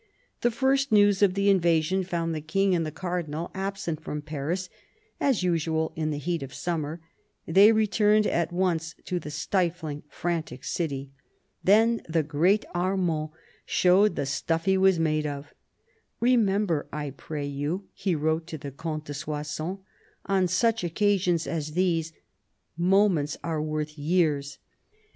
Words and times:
The 0.41 0.49
first 0.49 0.91
news 0.91 1.21
of 1.21 1.35
the 1.35 1.47
invasion 1.51 2.03
found 2.03 2.33
the 2.33 2.41
King 2.41 2.73
and 2.73 2.83
the 2.87 2.91
Cardinal 2.91 3.51
absent 3.53 4.01
from 4.03 4.23
Paris 4.23 4.67
as 5.19 5.43
usual 5.43 5.93
in 5.95 6.09
the 6.09 6.17
heat 6.17 6.41
of 6.41 6.55
summer. 6.55 6.99
They 7.45 7.71
returned 7.71 8.25
at 8.25 8.51
once 8.51 8.95
to 9.05 9.19
the 9.19 9.29
stifling, 9.29 10.01
frantic 10.09 10.63
city. 10.63 11.11
Then 11.63 12.01
"the 12.09 12.23
great 12.23 12.65
Armand" 12.73 13.29
showed 13.63 14.15
the 14.15 14.25
stuff 14.25 14.65
he 14.65 14.75
was 14.75 14.97
made 14.99 15.27
of." 15.27 15.53
Remember, 16.19 16.87
I 16.91 17.11
pray 17.11 17.45
you," 17.45 17.87
he 17.93 18.15
wrote 18.15 18.47
to 18.47 18.57
the 18.57 18.71
Comte 18.71 19.05
de 19.05 19.13
Soissons," 19.13 19.81
on 20.35 20.47
such 20.47 20.83
occasions 20.83 21.45
as 21.45 21.73
these, 21.73 22.11
moments 22.75 23.37
are 23.43 23.61
worth 23.61 23.99
years." 23.99 24.57